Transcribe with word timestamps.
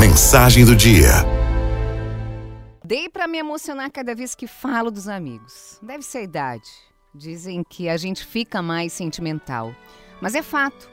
Mensagem 0.00 0.64
do 0.64 0.74
dia. 0.74 1.10
Dei 2.82 3.06
para 3.10 3.28
me 3.28 3.36
emocionar 3.36 3.90
cada 3.90 4.14
vez 4.14 4.34
que 4.34 4.46
falo 4.46 4.90
dos 4.90 5.06
amigos. 5.06 5.78
Deve 5.82 6.02
ser 6.02 6.18
a 6.18 6.22
idade. 6.22 6.70
Dizem 7.14 7.62
que 7.62 7.86
a 7.86 7.98
gente 7.98 8.24
fica 8.24 8.62
mais 8.62 8.94
sentimental. 8.94 9.76
Mas 10.18 10.34
é 10.34 10.40
fato. 10.40 10.90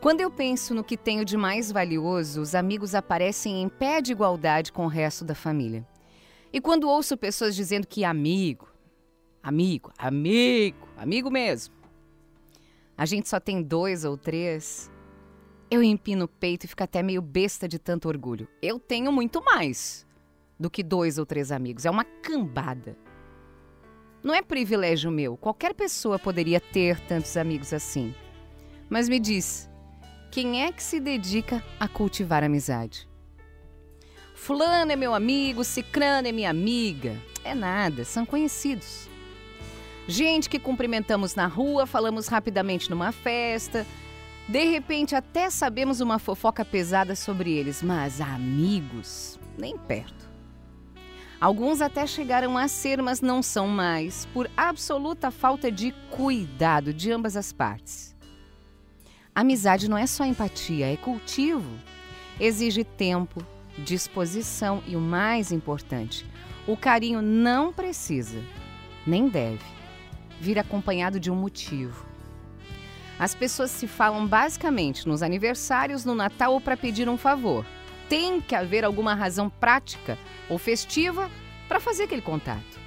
Quando 0.00 0.22
eu 0.22 0.28
penso 0.28 0.74
no 0.74 0.82
que 0.82 0.96
tenho 0.96 1.24
de 1.24 1.36
mais 1.36 1.70
valioso, 1.70 2.40
os 2.40 2.56
amigos 2.56 2.96
aparecem 2.96 3.62
em 3.62 3.68
pé 3.68 4.00
de 4.00 4.10
igualdade 4.10 4.72
com 4.72 4.86
o 4.86 4.88
resto 4.88 5.24
da 5.24 5.36
família. 5.36 5.86
E 6.52 6.60
quando 6.60 6.88
ouço 6.88 7.16
pessoas 7.16 7.54
dizendo 7.54 7.86
que 7.86 8.04
amigo, 8.04 8.66
amigo, 9.40 9.92
amigo, 9.96 10.88
amigo 10.96 11.30
mesmo, 11.30 11.72
a 12.98 13.06
gente 13.06 13.28
só 13.28 13.38
tem 13.38 13.62
dois 13.62 14.04
ou 14.04 14.16
três, 14.16 14.90
eu 15.70 15.82
empino 15.82 16.26
o 16.26 16.28
peito 16.28 16.64
e 16.64 16.68
fico 16.68 16.82
até 16.82 17.02
meio 17.02 17.20
besta 17.20 17.66
de 17.66 17.78
tanto 17.78 18.08
orgulho. 18.08 18.48
Eu 18.62 18.78
tenho 18.78 19.10
muito 19.10 19.42
mais 19.42 20.06
do 20.58 20.70
que 20.70 20.82
dois 20.82 21.18
ou 21.18 21.26
três 21.26 21.50
amigos. 21.50 21.84
É 21.84 21.90
uma 21.90 22.04
cambada. 22.04 22.96
Não 24.22 24.34
é 24.34 24.42
privilégio 24.42 25.10
meu. 25.10 25.36
Qualquer 25.36 25.74
pessoa 25.74 26.18
poderia 26.18 26.60
ter 26.60 27.00
tantos 27.00 27.36
amigos 27.36 27.72
assim. 27.72 28.14
Mas 28.88 29.08
me 29.08 29.18
diz, 29.18 29.68
quem 30.30 30.64
é 30.64 30.72
que 30.72 30.82
se 30.82 31.00
dedica 31.00 31.62
a 31.78 31.88
cultivar 31.88 32.44
amizade? 32.44 33.08
Fulano 34.34 34.92
é 34.92 34.96
meu 34.96 35.14
amigo, 35.14 35.64
Cicrano 35.64 36.28
é 36.28 36.32
minha 36.32 36.50
amiga. 36.50 37.16
É 37.42 37.54
nada, 37.54 38.04
são 38.04 38.24
conhecidos. 38.24 39.08
Gente 40.06 40.48
que 40.48 40.58
cumprimentamos 40.58 41.34
na 41.34 41.46
rua, 41.46 41.86
falamos 41.86 42.28
rapidamente 42.28 42.88
numa 42.88 43.10
festa, 43.10 43.84
de 44.48 44.64
repente, 44.64 45.14
até 45.16 45.50
sabemos 45.50 46.00
uma 46.00 46.20
fofoca 46.20 46.64
pesada 46.64 47.16
sobre 47.16 47.52
eles, 47.52 47.82
mas 47.82 48.20
amigos, 48.20 49.40
nem 49.58 49.76
perto. 49.76 50.30
Alguns 51.40 51.82
até 51.82 52.06
chegaram 52.06 52.56
a 52.56 52.68
ser, 52.68 53.02
mas 53.02 53.20
não 53.20 53.42
são 53.42 53.66
mais, 53.66 54.24
por 54.26 54.48
absoluta 54.56 55.30
falta 55.30 55.70
de 55.70 55.92
cuidado 56.10 56.94
de 56.94 57.10
ambas 57.10 57.36
as 57.36 57.52
partes. 57.52 58.16
Amizade 59.34 59.90
não 59.90 59.98
é 59.98 60.06
só 60.06 60.24
empatia, 60.24 60.92
é 60.92 60.96
cultivo. 60.96 61.70
Exige 62.38 62.84
tempo, 62.84 63.44
disposição 63.76 64.82
e 64.86 64.94
o 64.94 65.00
mais 65.00 65.50
importante, 65.50 66.24
o 66.66 66.76
carinho 66.76 67.20
não 67.20 67.72
precisa, 67.72 68.40
nem 69.06 69.28
deve, 69.28 69.64
vir 70.40 70.58
acompanhado 70.58 71.18
de 71.18 71.30
um 71.30 71.36
motivo. 71.36 72.06
As 73.18 73.34
pessoas 73.34 73.70
se 73.70 73.86
falam 73.86 74.26
basicamente 74.26 75.08
nos 75.08 75.22
aniversários, 75.22 76.04
no 76.04 76.14
Natal 76.14 76.52
ou 76.52 76.60
para 76.60 76.76
pedir 76.76 77.08
um 77.08 77.16
favor. 77.16 77.64
Tem 78.08 78.40
que 78.40 78.54
haver 78.54 78.84
alguma 78.84 79.14
razão 79.14 79.48
prática 79.48 80.18
ou 80.48 80.58
festiva 80.58 81.30
para 81.66 81.80
fazer 81.80 82.04
aquele 82.04 82.22
contato. 82.22 82.78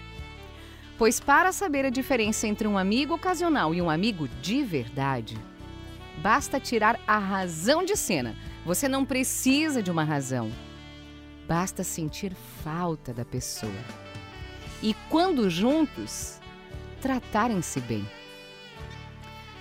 Pois 0.97 1.19
para 1.19 1.51
saber 1.51 1.85
a 1.85 1.89
diferença 1.89 2.47
entre 2.47 2.67
um 2.67 2.77
amigo 2.77 3.15
ocasional 3.15 3.73
e 3.73 3.81
um 3.81 3.89
amigo 3.89 4.27
de 4.41 4.63
verdade, 4.63 5.37
basta 6.21 6.59
tirar 6.59 6.99
a 7.07 7.17
razão 7.17 7.83
de 7.83 7.95
cena. 7.95 8.35
Você 8.65 8.87
não 8.87 9.05
precisa 9.05 9.81
de 9.81 9.89
uma 9.89 10.03
razão. 10.03 10.51
Basta 11.47 11.83
sentir 11.83 12.35
falta 12.63 13.13
da 13.13 13.25
pessoa. 13.25 13.71
E 14.83 14.93
quando 15.09 15.49
juntos, 15.49 16.39
tratarem-se 17.01 17.79
bem. 17.81 18.05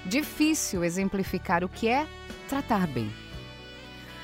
Difícil 0.09 0.83
exemplificar 0.85 1.63
o 1.63 1.69
que 1.69 1.87
é 1.87 2.07
tratar 2.49 2.87
bem. 2.87 3.13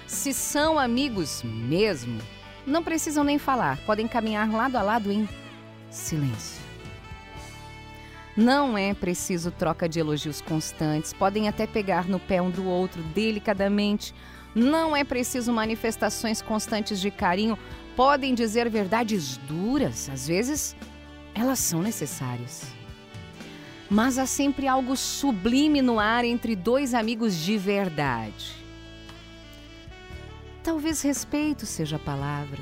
Se 0.07 0.33
são 0.33 0.79
amigos 0.79 1.43
mesmo, 1.43 2.23
não 2.67 2.83
precisam 2.83 3.23
nem 3.23 3.39
falar, 3.39 3.77
podem 3.85 4.09
caminhar 4.09 4.51
lado 4.51 4.77
a 4.77 4.83
lado 4.83 5.13
em 5.13 5.29
silêncio. 5.91 6.65
Não 8.35 8.79
é 8.79 8.95
preciso 8.95 9.51
troca 9.51 9.87
de 9.87 10.01
elogios 10.01 10.41
constantes, 10.41 11.13
podem 11.13 11.49
até 11.49 11.67
pegar 11.67 12.09
no 12.09 12.19
pé 12.19 12.41
um 12.41 12.51
do 12.51 12.65
outro 12.65 13.03
delicadamente. 13.03 14.15
Não 14.55 14.97
é 14.97 15.05
preciso 15.05 15.53
manifestações 15.53 16.41
constantes 16.41 16.99
de 16.99 17.11
carinho, 17.11 17.59
podem 17.95 18.35
dizer 18.35 18.71
verdades 18.71 19.37
duras, 19.37 20.09
às 20.09 20.27
vezes 20.27 20.75
elas 21.35 21.59
são 21.59 21.83
necessárias 21.83 22.73
mas 23.95 24.19
há 24.19 24.27
sempre 24.27 24.67
algo 24.67 24.97
sublime 24.97 25.81
no 25.81 26.01
ar 26.01 26.25
entre 26.25 26.57
dois 26.57 26.95
amigos 26.95 27.37
de 27.37 27.57
verdade. 27.57 28.53
Talvez 30.65 31.01
respeito 31.01 31.65
seja 31.65 31.95
a 31.95 32.01
palavra. 32.01 32.61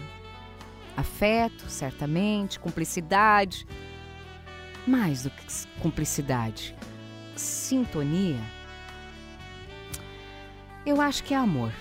Afeto, 0.94 1.70
certamente, 1.70 2.60
cumplicidade. 2.60 3.66
Mais 4.86 5.22
do 5.22 5.30
que 5.30 5.46
cumplicidade, 5.80 6.76
sintonia. 7.34 8.40
Eu 10.84 11.00
acho 11.00 11.24
que 11.24 11.32
é 11.32 11.38
amor. 11.38 11.72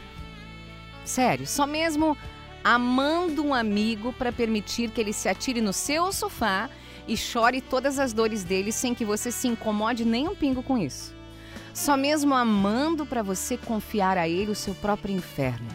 Sério, 1.04 1.46
só 1.46 1.68
mesmo 1.68 2.16
amando 2.64 3.44
um 3.44 3.54
amigo 3.54 4.14
para 4.14 4.32
permitir 4.32 4.92
que 4.92 5.02
ele 5.02 5.12
se 5.12 5.28
atire 5.28 5.60
no 5.60 5.74
seu 5.74 6.10
sofá 6.14 6.70
e 7.08 7.18
chore 7.18 7.62
todas 7.62 8.00
as 8.00 8.14
dores 8.14 8.44
dele 8.44 8.72
sem 8.72 8.94
que 8.94 9.06
você 9.06 9.32
se 9.32 9.48
incomode 9.48 10.06
nem 10.06 10.28
um 10.28 10.36
pingo 10.36 10.62
com 10.62 10.78
isso. 10.78 11.16
Só 11.74 11.96
mesmo 11.96 12.34
amando 12.34 13.06
para 13.06 13.24
você 13.24 13.58
confiar 13.58 14.18
a 14.18 14.28
ele 14.28 14.52
o 14.52 14.56
seu 14.56 14.76
próprio 14.76 15.16
inferno. 15.16 15.68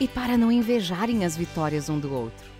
E 0.00 0.08
para 0.08 0.36
não 0.36 0.50
invejarem 0.50 1.24
as 1.24 1.36
vitórias 1.36 1.88
um 1.88 1.98
do 1.98 2.12
outro. 2.12 2.56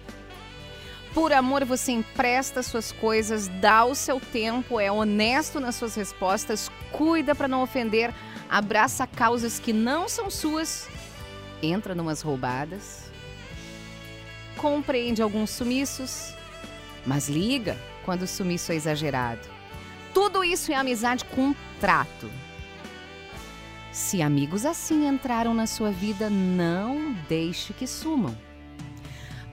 Por 1.17 1.33
amor, 1.33 1.65
você 1.65 1.93
empresta 1.93 2.63
suas 2.63 2.93
coisas, 2.93 3.49
dá 3.49 3.87
o 3.87 3.95
seu 3.95 4.21
tempo, 4.21 4.79
é 4.79 4.93
honesto 4.93 5.59
nas 5.59 5.75
suas 5.75 5.95
respostas, 5.95 6.71
cuida 6.93 7.35
para 7.35 7.49
não 7.49 7.63
ofender, 7.63 8.13
abraça 8.51 9.07
causas 9.07 9.59
que 9.59 9.73
não 9.73 10.11
são 10.11 10.29
suas, 10.29 10.87
entra 11.63 11.95
numas 11.95 12.21
roubadas, 12.21 13.11
compreende 14.59 15.23
alguns 15.23 15.49
sumiços, 15.49 16.35
mas 17.07 17.29
liga 17.29 17.77
quando 18.05 18.23
o 18.23 18.27
sumiço 18.27 18.73
é 18.73 18.75
exagerado. 18.75 19.49
Tudo 20.13 20.43
isso 20.43 20.73
é 20.73 20.75
amizade 20.75 21.25
com 21.25 21.55
trato. 21.81 22.31
Se 23.93 24.21
amigos 24.21 24.67
assim 24.67 25.07
entraram 25.07 25.55
na 25.55 25.67
sua 25.67 25.91
vida, 25.91 26.29
não 26.29 27.15
deixe 27.29 27.73
que 27.73 27.87
sumam. 27.87 28.37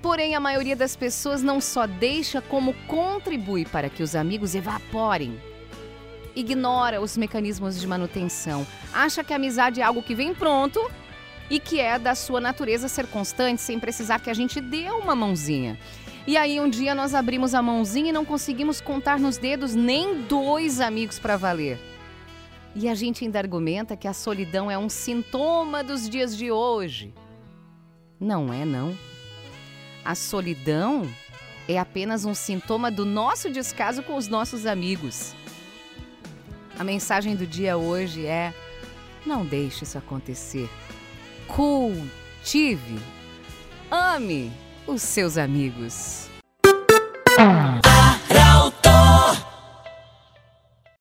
Porém, 0.01 0.35
a 0.35 0.39
maioria 0.39 0.75
das 0.75 0.97
pessoas 0.97 1.41
não 1.41 1.61
só 1.61 1.87
deixa, 1.87 2.41
como 2.41 2.73
contribui 2.87 3.65
para 3.65 3.89
que 3.89 4.03
os 4.03 4.15
amigos 4.15 4.53
evaporem. 4.53 5.39
Ignora 6.35 6.99
os 6.99 7.15
mecanismos 7.15 7.79
de 7.79 7.87
manutenção, 7.87 8.67
acha 8.91 9.23
que 9.23 9.31
a 9.31 9.37
amizade 9.37 9.79
é 9.79 9.83
algo 9.83 10.03
que 10.03 10.13
vem 10.15 10.33
pronto 10.33 10.79
e 11.49 11.59
que 11.59 11.79
é 11.79 11.97
da 11.97 12.15
sua 12.15 12.41
natureza 12.41 12.87
ser 12.87 13.07
constante 13.07 13.61
sem 13.61 13.79
precisar 13.79 14.19
que 14.19 14.29
a 14.29 14.33
gente 14.33 14.59
dê 14.59 14.89
uma 14.89 15.15
mãozinha. 15.15 15.79
E 16.25 16.37
aí 16.37 16.59
um 16.59 16.69
dia 16.69 16.95
nós 16.95 17.13
abrimos 17.13 17.53
a 17.53 17.61
mãozinha 17.61 18.09
e 18.09 18.13
não 18.13 18.23
conseguimos 18.23 18.79
contar 18.79 19.19
nos 19.19 19.37
dedos 19.37 19.75
nem 19.75 20.21
dois 20.21 20.79
amigos 20.79 21.19
para 21.19 21.35
valer. 21.35 21.77
E 22.73 22.87
a 22.87 22.95
gente 22.95 23.25
ainda 23.25 23.39
argumenta 23.39 23.97
que 23.97 24.07
a 24.07 24.13
solidão 24.13 24.71
é 24.71 24.77
um 24.77 24.87
sintoma 24.87 25.83
dos 25.83 26.09
dias 26.09 26.35
de 26.35 26.49
hoje. 26.49 27.13
Não 28.19 28.53
é, 28.53 28.63
não. 28.63 28.97
A 30.03 30.15
solidão 30.15 31.07
é 31.67 31.77
apenas 31.77 32.23
um 32.23 32.33
sintoma 32.33 32.89
do 32.89 33.05
nosso 33.05 33.49
descaso 33.49 34.01
com 34.01 34.15
os 34.15 34.29
nossos 34.29 34.65
amigos. 34.65 35.35
A 36.79 36.85
mensagem 36.85 37.35
do 37.35 37.45
dia 37.45 37.77
hoje 37.77 38.25
é: 38.25 38.53
não 39.25 39.45
deixe 39.45 39.83
isso 39.83 39.97
acontecer. 39.97 40.69
Cultive, 41.47 42.97
ame 43.91 44.51
os 44.87 45.01
seus 45.01 45.37
amigos. 45.37 46.29